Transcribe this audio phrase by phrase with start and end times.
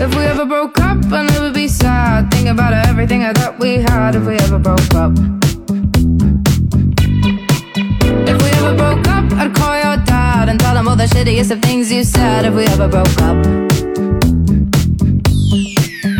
[0.00, 2.30] If we ever broke up, I'd never be sad.
[2.30, 4.14] Think about everything I thought we had.
[4.14, 5.12] If we ever broke up.
[8.30, 11.50] If we ever broke up, I'd call your dad and tell him all the shittiest
[11.50, 12.44] of things you said.
[12.44, 13.36] If we ever broke up.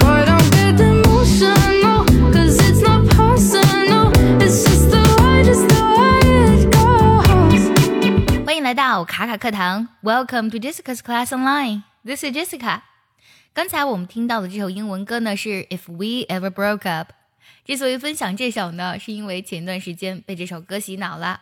[0.00, 4.10] Boy, don't get emotional, 'cause it's not personal.
[4.42, 6.18] It's just the way, just the way
[6.58, 8.44] it goes.
[8.44, 11.84] 欢迎来到卡卡课堂，Welcome to Jessica's Class Online.
[12.04, 12.82] This is Jessica.
[13.55, 17.13] 刚才我们听到的这首英文歌呢是 If We Ever Broke Up。
[17.63, 21.39] 之所以分享这首呢，是因为前段时间被这首歌洗脑了。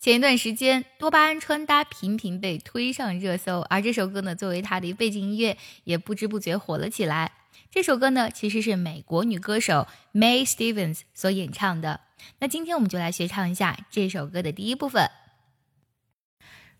[0.00, 7.30] 前一段时间，多巴胺穿搭频频被推上热搜，而这首歌呢，作为它的背景音乐，也不知不觉火了起来。
[7.70, 12.00] 这首歌呢，其实是美国女歌手 May Stevens 所演唱的。
[12.40, 15.08] 那今天我们就来学唱一下这首歌的第一部分。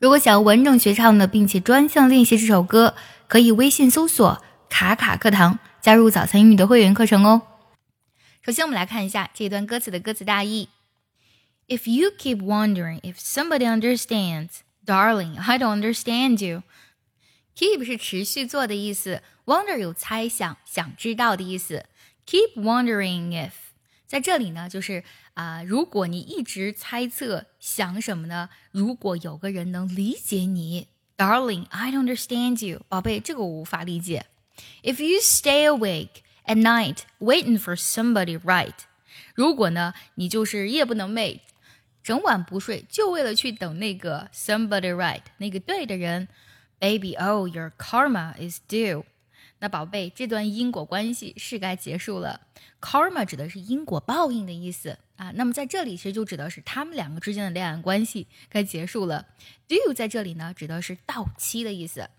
[0.01, 2.97] 如果想要完整学唱的，并且专项练习这首歌，
[3.29, 4.43] 可以微信搜索
[4.77, 7.43] “卡卡课堂”，加入早餐英语的会员课程哦。
[8.43, 10.69] 首先，我们来看一下这段歌词的歌词大意。
[11.69, 16.65] If you keep wondering if somebody understands, darling, I don't understand you.
[17.55, 21.87] Keep 是持续做的意思，wonder 有猜想、想知道的意思。
[22.27, 23.53] Keep wondering if
[24.09, 25.05] 在这里呢，就是
[25.35, 28.49] 啊、如果你一直猜测想什么呢？
[28.73, 34.27] 如果有个人能理解你，darling, I don't understand you，宝贝，这个我无法理解。
[34.84, 38.74] If you stay awake at night waiting for somebody right，
[39.36, 41.40] 如果呢，你就是夜不能寐，
[42.04, 46.28] 整晚不睡，就为了去等那个 somebody right 那个对的人，
[46.80, 49.04] baby oh your karma is due。
[49.62, 52.48] 那宝贝，这段因果关系是该结束了。
[52.80, 55.32] Karma 指的是因果报应的意思啊。
[55.36, 59.28] 那么在这里其实就指的是他们两个之间的恋爱关系该结束了。
[59.68, 62.10] Due 在这里呢，指的是到期的意思。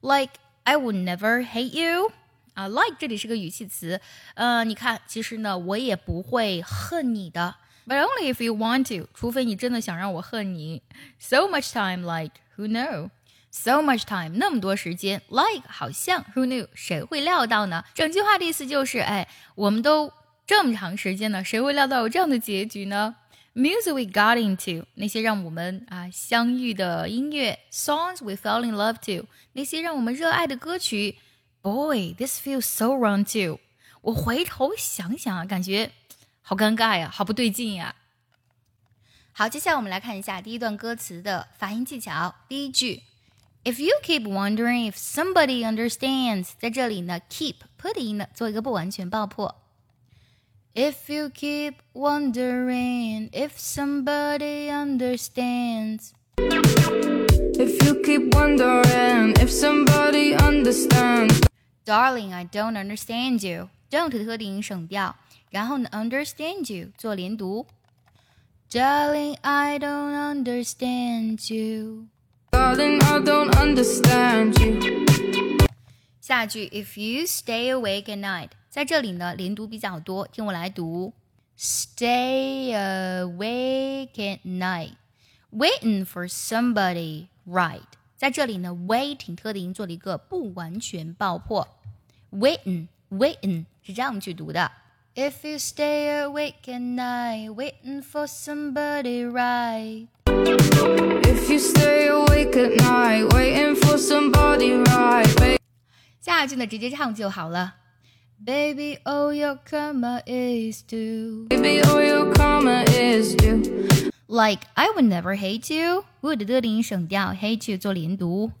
[0.00, 0.32] Like
[0.64, 2.12] I would never hate you
[2.54, 4.00] 啊，like 这里是个语气词。
[4.34, 7.56] 呃，你看，其实呢，我也不会恨你的。
[7.86, 10.82] But only if you want to，除非你真的想让我恨你。
[11.18, 17.84] So much time like who know。So much time，那么多时间，like 好像，who knew，谁会料到呢？
[17.94, 19.26] 整句话的意思就是，哎，
[19.56, 20.12] 我们都
[20.46, 23.16] 这么长时间了，谁会料到有这样的结局呢
[23.54, 31.18] ？Music we got into，那些让我们啊相遇的音乐；songs we fell in love to，那些让我们热爱的歌曲。
[31.62, 33.60] Boy，this feels so wrong too。
[34.02, 35.90] 我回头想想啊，感觉
[36.42, 37.94] 好尴尬呀，好不对劲呀。
[39.32, 42.34] 好，接下来我们来看一下第一段歌词的发音技巧。
[42.48, 43.02] 第一句。
[43.62, 49.54] If you keep wondering if somebody understands，在这里呢，keep 破的音呢做一个不完全爆破。
[50.74, 61.40] If you keep wondering if somebody understands， If you keep wondering if somebody understands.
[61.84, 63.68] Darling, I don't understand you.
[63.90, 65.16] Don't 特定音省掉，
[65.50, 67.66] 然后呢，understand you 做连读。
[68.70, 72.06] Darling, I don't understand you.
[72.52, 75.06] Darling, I don't understand you.
[76.20, 81.12] 下句 If you stay awake at night， 在这里呢连读比较多，听我来读：
[81.58, 84.94] Stay awake at night,
[85.52, 87.82] waiting for somebody right。
[88.16, 91.66] 在这里呢，waiting 特定音做了一个不完全爆破，
[92.32, 94.70] waiting waiting 是这样去读的。
[95.14, 100.06] If you stay awake at night, waiting for somebody right。
[100.26, 105.58] If you stay awake at night, waiting for somebody right, baby.
[106.20, 107.74] 下句呢直接唱就好了。
[108.42, 111.46] Baby, all your karma is due.
[111.50, 114.10] Baby, all your karma is due.
[114.28, 116.04] Like I would never hate you.
[116.22, 118.52] would 的零省掉，hate you 做连读。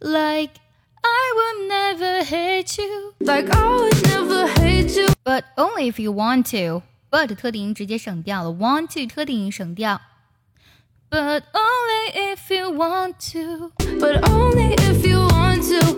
[0.00, 0.52] Like
[1.02, 5.08] I would never hate you, Like I would never hate you.
[5.24, 6.82] but only if you want to.
[7.10, 10.00] but 特定音直接省掉了，want to 特定音省掉。
[11.10, 13.72] But only if you want to.
[13.98, 15.93] But only if you want to.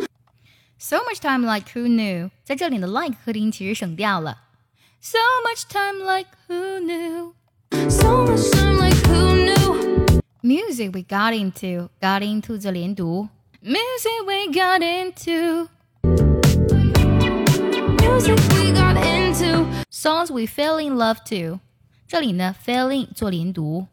[0.86, 4.38] So much time like who knew，在这里的 like 特定音其实省掉了。
[5.00, 7.34] So much time like who knew。
[7.90, 10.20] So much time like who knew?
[10.42, 13.28] Music we got into, got into 做连读。
[13.60, 15.68] Music we got into,
[18.02, 19.66] Music we got into.
[19.88, 21.60] songs we fell in love to。
[22.08, 23.86] 这里呢，fell in 做连读。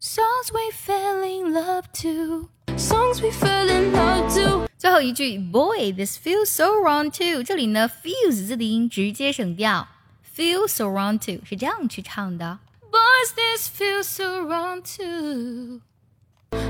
[0.00, 2.48] Songs we fell in love to。
[2.77, 4.65] songs we fell in love to.
[4.65, 4.67] to。
[4.77, 7.43] 最后一句，Boy, this feels so wrong too。
[7.43, 9.87] 这里呢，feels 字的音直接省掉
[10.35, 12.59] ，feel so wrong too 是这样去唱的。
[12.91, 15.81] Boys, this feels so wrong too.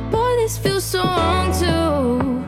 [0.09, 2.43] Boy, this feels so wrong too.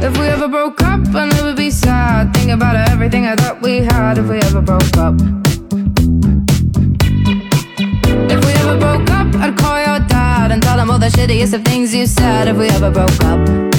[0.00, 2.34] If we ever broke up, I knew would be sad.
[2.34, 5.14] Think about everything I thought we had if we ever broke up.
[8.30, 10.13] If we ever broke up, I'd call your dad
[11.04, 13.73] the shittiest of things you said if we ever broke up.